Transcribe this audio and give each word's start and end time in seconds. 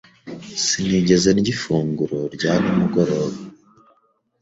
Sinigeze 0.65 1.29
ndya 1.37 1.51
ifunguro 1.55 2.19
rya 2.35 2.51
nimugoroba. 2.61 3.39